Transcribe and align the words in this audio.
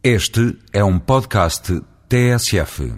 Este 0.00 0.56
é 0.72 0.84
um 0.84 0.96
podcast 0.96 1.82
TSF. 2.08 2.92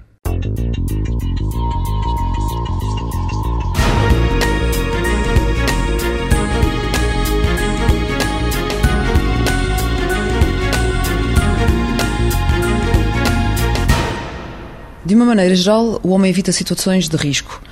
De 15.07 15.15
uma 15.15 15.25
maneira 15.25 15.55
geral, 15.55 15.99
o 16.03 16.11
homem 16.11 16.29
evita 16.31 16.53
situações 16.53 17.09
de 17.09 17.17
risco, 17.17 17.63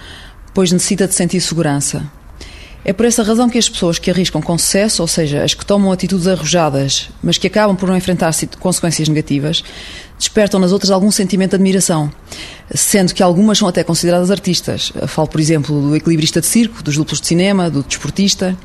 pois 0.55 0.73
necessita 0.73 1.07
de 1.07 1.15
sentir 1.15 1.43
segurança. 1.43 2.11
É 2.85 2.93
por 2.93 3.05
essa 3.05 3.23
razão 3.23 3.51
que 3.51 3.59
as 3.59 3.69
pessoas 3.69 3.99
que 3.99 4.11
arriscam 4.11 4.41
com 4.41 4.57
sucesso, 4.57 5.03
ou 5.03 5.09
seja, 5.09 5.43
as 5.43 5.53
que 5.53 5.67
tomam 5.67 5.93
atitudes 5.93 6.27
arrojadas, 6.27 7.11
mas 7.23 7.37
que 7.37 7.47
acabam 7.47 7.77
por 7.77 7.89
não 7.89 7.97
enfrentar 7.97 8.33
consequências 8.59 9.09
negativas, 9.09 9.63
despertam 10.19 10.59
nas 10.59 10.73
outras 10.73 10.91
algum 10.91 11.11
sentimento 11.11 11.51
de 11.51 11.57
admiração, 11.57 12.11
sendo 12.75 13.13
que 13.13 13.23
algumas 13.23 13.59
são 13.59 13.69
até 13.69 13.85
consideradas 13.85 14.31
artistas. 14.31 14.93
Falo, 15.07 15.29
por 15.29 15.41
exemplo, 15.41 15.81
do 15.81 15.97
equilibrista 15.97 16.41
de 16.41 16.47
circo, 16.47 16.83
dos 16.83 16.97
duplos 16.97 17.21
de 17.21 17.27
cinema, 17.27 17.69
do 17.69 17.83
desportista. 17.83 18.57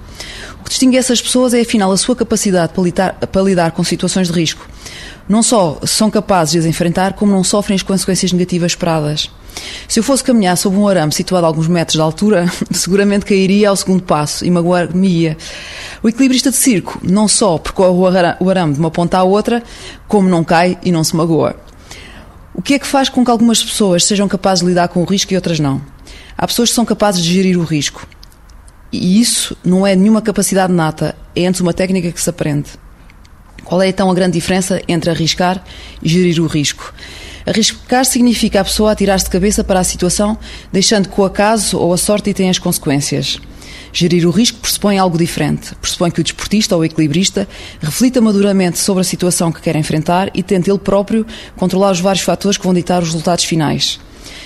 O 0.60 0.64
que 0.64 0.70
distingue 0.70 0.98
essas 0.98 1.22
pessoas 1.22 1.54
é, 1.54 1.62
afinal, 1.62 1.92
a 1.92 1.98
sua 1.98 2.16
capacidade 2.16 2.74
para 2.74 2.84
lidar, 2.84 3.14
para 3.14 3.42
lidar 3.42 3.72
com 3.72 3.84
situações 3.84 4.28
de 4.28 4.34
risco. 4.34 4.68
Não 5.28 5.42
só 5.42 5.80
são 5.86 6.12
capazes 6.12 6.52
de 6.52 6.60
as 6.60 6.66
enfrentar, 6.66 7.14
como 7.14 7.32
não 7.32 7.44
sofrem 7.44 7.76
as 7.76 7.82
consequências 7.82 8.34
negativas 8.34 8.74
esperadas. 8.74 9.30
Se 9.88 10.00
eu 10.00 10.04
fosse 10.04 10.24
caminhar 10.24 10.58
sob 10.58 10.76
um 10.76 10.88
arame 10.88 11.14
situado 11.14 11.46
a 11.46 11.50
alguns 11.50 11.68
metros 11.68 11.96
de 11.96 12.02
altura, 12.02 12.52
seguramente 12.72 13.26
cairia 13.26 13.70
ao 13.70 13.76
segundo 13.76 14.04
passo 14.04 14.46
e 14.46 14.52
magoar-me-ia. 14.52 15.38
O 16.02 16.10
equilibrista 16.10 16.50
de 16.50 16.58
circo 16.58 17.00
não 17.04 17.28
só 17.28 17.58
percorre 17.58 18.36
o 18.40 18.50
arame 18.50 18.74
de 18.74 18.80
uma 18.80 18.92
ponta 18.92 19.18
à 19.18 19.24
outra, 19.24 19.64
como 20.08 20.28
não 20.28 20.44
cai 20.44 20.78
e 20.84 20.92
não 20.92 21.04
se 21.04 21.16
magoa. 21.16 21.56
O 22.54 22.62
que 22.62 22.74
é 22.74 22.80
que 22.80 22.86
faz 22.86 23.10
com 23.10 23.24
que 23.24 23.32
algumas 23.32 23.64
pessoas 23.64 24.06
sejam 24.06 24.28
capazes 24.28 24.64
de 24.64 24.70
lidar 24.70 24.88
com 24.90 25.02
o 25.02 25.06
risco 25.06 25.34
e 25.34 25.36
outras 25.36 25.60
não? 25.60 25.82
Há 26.38 26.46
pessoas 26.46 26.70
que 26.70 26.76
são 26.76 26.86
capazes 26.86 27.24
de 27.24 27.34
gerir 27.34 27.58
o 27.58 27.64
risco. 27.64 28.06
E 28.92 29.20
isso 29.20 29.58
não 29.64 29.88
é 29.88 29.96
nenhuma 29.96 30.22
capacidade 30.22 30.72
nata, 30.72 31.16
é 31.36 31.48
antes 31.48 31.62
uma 31.62 31.74
técnica 31.74 32.12
que 32.12 32.22
se 32.22 32.30
aprende. 32.30 32.83
Qual 33.74 33.82
é 33.82 33.88
então 33.88 34.08
a 34.08 34.14
grande 34.14 34.34
diferença 34.34 34.80
entre 34.88 35.10
arriscar 35.10 35.64
e 36.00 36.08
gerir 36.08 36.40
o 36.40 36.46
risco? 36.46 36.94
Arriscar 37.44 38.06
significa 38.06 38.62
a 38.62 38.64
pessoa 38.64 38.92
atirar-se 38.92 39.26
de 39.26 39.32
cabeça 39.32 39.64
para 39.64 39.80
a 39.80 39.84
situação, 39.84 40.38
deixando 40.72 41.10
que 41.10 41.20
o 41.20 41.26
acaso 41.26 41.80
ou 41.80 41.92
a 41.92 41.98
sorte 41.98 42.32
tenha 42.36 42.52
as 42.52 42.60
consequências. 42.60 43.42
Gerir 43.92 44.28
o 44.28 44.30
risco 44.30 44.60
pressupõe 44.60 45.00
algo 45.00 45.18
diferente. 45.18 45.74
Pressupõe 45.82 46.12
que 46.12 46.22
o 46.22 46.24
desportista 46.24 46.76
ou 46.76 46.86
equilibrista 46.86 47.48
reflita 47.82 48.22
maduramente 48.22 48.78
sobre 48.78 49.02
a 49.02 49.04
situação 49.04 49.52
que 49.52 49.60
quer 49.60 49.76
enfrentar 49.76 50.30
e 50.36 50.44
tente 50.44 50.70
ele 50.70 50.78
próprio 50.78 51.26
controlar 51.56 51.94
os 51.94 52.00
vários 52.00 52.24
fatores 52.24 52.60
que 52.60 52.64
vão 52.64 52.76
ditar 52.76 53.02
os 53.02 53.08
resultados 53.10 53.44
finais. 53.44 54.00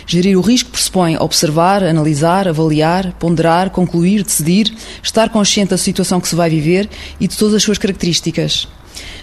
Gerir 0.05 0.37
o 0.37 0.41
risco 0.41 0.69
pressupõe 0.69 1.17
observar, 1.17 1.83
analisar, 1.83 2.47
avaliar, 2.47 3.11
ponderar, 3.19 3.71
concluir, 3.71 4.23
decidir, 4.23 4.73
estar 5.03 5.27
consciente 5.27 5.71
da 5.71 5.77
situação 5.77 6.21
que 6.21 6.29
se 6.29 6.35
vai 6.35 6.49
viver 6.49 6.89
e 7.19 7.27
de 7.27 7.35
todas 7.35 7.55
as 7.55 7.63
suas 7.63 7.77
características. 7.77 8.69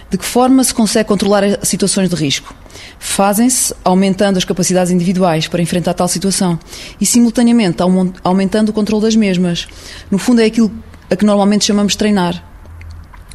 De 0.09 0.17
que 0.17 0.25
forma 0.25 0.63
se 0.63 0.73
consegue 0.73 1.07
controlar 1.07 1.43
situações 1.65 2.09
de 2.09 2.15
risco? 2.15 2.53
Fazem-se 2.99 3.73
aumentando 3.83 4.37
as 4.37 4.45
capacidades 4.45 4.91
individuais 4.91 5.47
para 5.47 5.61
enfrentar 5.61 5.93
tal 5.93 6.07
situação 6.07 6.59
e, 6.99 7.05
simultaneamente, 7.05 7.77
aumentando 8.23 8.69
o 8.69 8.73
controle 8.73 9.03
das 9.03 9.15
mesmas. 9.15 9.67
No 10.09 10.17
fundo, 10.17 10.41
é 10.41 10.45
aquilo 10.45 10.71
a 11.09 11.15
que 11.15 11.25
normalmente 11.25 11.65
chamamos 11.65 11.95
treinar. 11.95 12.43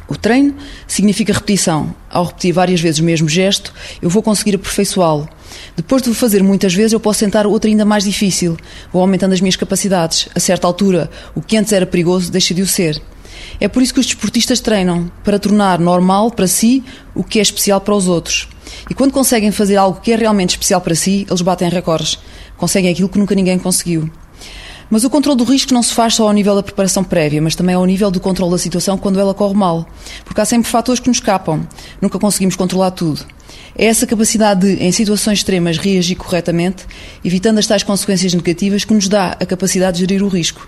O 0.07 0.15
treino 0.17 0.55
significa 0.87 1.31
repetição. 1.31 1.95
Ao 2.09 2.25
repetir 2.25 2.51
várias 2.51 2.81
vezes 2.81 2.99
o 2.99 3.03
mesmo 3.03 3.29
gesto, 3.29 3.73
eu 4.01 4.09
vou 4.09 4.21
conseguir 4.21 4.55
aperfeiçoá-lo. 4.55 5.29
Depois 5.73 6.01
de 6.01 6.09
o 6.09 6.13
fazer 6.13 6.43
muitas 6.43 6.73
vezes, 6.73 6.91
eu 6.91 6.99
posso 6.99 7.21
tentar 7.21 7.47
outra 7.47 7.69
ainda 7.69 7.85
mais 7.85 8.03
difícil. 8.03 8.57
Vou 8.91 9.01
aumentando 9.01 9.33
as 9.33 9.39
minhas 9.39 9.55
capacidades. 9.55 10.27
A 10.35 10.39
certa 10.39 10.67
altura, 10.67 11.09
o 11.33 11.41
que 11.41 11.55
antes 11.55 11.71
era 11.71 11.85
perigoso 11.85 12.29
deixa 12.29 12.53
de 12.53 12.61
o 12.61 12.67
ser. 12.67 13.01
É 13.59 13.67
por 13.67 13.81
isso 13.81 13.93
que 13.93 13.99
os 13.99 14.05
desportistas 14.05 14.59
treinam, 14.59 15.11
para 15.23 15.39
tornar 15.39 15.79
normal 15.79 16.31
para 16.31 16.47
si 16.47 16.83
o 17.15 17.23
que 17.23 17.39
é 17.39 17.41
especial 17.41 17.81
para 17.81 17.95
os 17.95 18.07
outros. 18.07 18.47
E 18.89 18.93
quando 18.93 19.11
conseguem 19.11 19.51
fazer 19.51 19.75
algo 19.75 19.99
que 20.01 20.11
é 20.11 20.15
realmente 20.15 20.51
especial 20.51 20.81
para 20.81 20.95
si, 20.95 21.25
eles 21.29 21.41
batem 21.41 21.69
recordes. 21.69 22.19
Conseguem 22.57 22.91
aquilo 22.91 23.09
que 23.09 23.19
nunca 23.19 23.35
ninguém 23.35 23.57
conseguiu. 23.59 24.09
Mas 24.89 25.05
o 25.05 25.09
controle 25.09 25.37
do 25.37 25.45
risco 25.45 25.73
não 25.73 25.81
se 25.81 25.93
faz 25.93 26.15
só 26.15 26.27
ao 26.27 26.33
nível 26.33 26.53
da 26.53 26.61
preparação 26.61 27.01
prévia, 27.01 27.41
mas 27.41 27.55
também 27.55 27.75
ao 27.75 27.85
nível 27.85 28.11
do 28.11 28.19
controle 28.19 28.51
da 28.51 28.57
situação 28.57 28.97
quando 28.97 29.21
ela 29.21 29.33
corre 29.33 29.53
mal. 29.53 29.87
Porque 30.25 30.41
há 30.41 30.45
sempre 30.45 30.69
fatores 30.69 30.99
que 30.99 31.07
nos 31.07 31.17
escapam. 31.17 31.65
Nunca 32.01 32.19
conseguimos 32.19 32.57
controlar 32.57 32.91
tudo. 32.91 33.25
É 33.73 33.85
essa 33.85 34.05
capacidade 34.05 34.59
de, 34.59 34.83
em 34.83 34.91
situações 34.91 35.39
extremas, 35.39 35.77
reagir 35.77 36.15
corretamente, 36.15 36.85
evitando 37.23 37.57
as 37.57 37.67
tais 37.67 37.83
consequências 37.83 38.33
negativas, 38.33 38.83
que 38.83 38.93
nos 38.93 39.07
dá 39.07 39.37
a 39.39 39.45
capacidade 39.45 39.97
de 39.97 40.01
gerir 40.01 40.23
o 40.23 40.27
risco. 40.27 40.67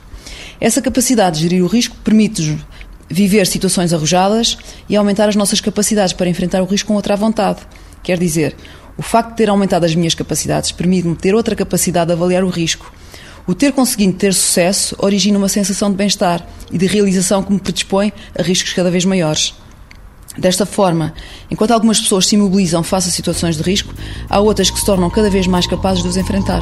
Essa 0.64 0.82
capacidade 0.82 1.36
de 1.36 1.42
gerir 1.42 1.62
o 1.62 1.68
risco 1.68 1.94
permite-nos 2.06 2.62
viver 3.10 3.46
situações 3.48 3.92
arrojadas 3.92 4.58
e 4.88 4.96
aumentar 4.96 5.28
as 5.28 5.36
nossas 5.36 5.60
capacidades 5.60 6.14
para 6.14 6.30
enfrentar 6.30 6.62
o 6.62 6.66
risco 6.66 6.88
com 6.88 6.94
outra 6.94 7.18
vontade. 7.18 7.60
Quer 8.02 8.18
dizer, 8.18 8.56
o 8.98 9.02
facto 9.02 9.32
de 9.32 9.36
ter 9.36 9.50
aumentado 9.50 9.86
as 9.86 9.94
minhas 9.94 10.16
capacidades 10.16 10.72
permite-me 10.72 11.18
ter 11.18 11.36
outra 11.36 11.54
capacidade 11.54 12.08
de 12.08 12.14
avaliar 12.14 12.46
o 12.46 12.50
risco. 12.50 12.94
O 13.46 13.54
ter 13.54 13.74
conseguido 13.74 14.14
ter 14.14 14.34
sucesso 14.34 14.96
origina 15.00 15.38
uma 15.38 15.50
sensação 15.50 15.92
de 15.92 15.98
bem-estar 15.98 16.48
e 16.72 16.78
de 16.78 16.86
realização 16.86 17.44
que 17.44 17.52
me 17.52 17.60
predispõe 17.60 18.14
a 18.34 18.42
riscos 18.42 18.72
cada 18.72 18.90
vez 18.90 19.04
maiores. 19.04 19.54
Desta 20.38 20.66
forma, 20.66 21.14
enquanto 21.52 21.72
algumas 21.72 22.00
pessoas 22.00 22.26
se 22.26 22.36
imobilizam 22.36 22.84
face 22.84 23.10
a 23.10 23.12
situações 23.12 23.58
de 23.58 23.64
risco, 23.64 23.94
há 24.30 24.40
outras 24.40 24.72
que 24.72 24.80
se 24.80 24.86
tornam 24.86 25.10
cada 25.10 25.30
vez 25.30 25.46
mais 25.46 25.68
capazes 25.68 26.02
de 26.02 26.08
os 26.08 26.16
enfrentar. 26.16 26.62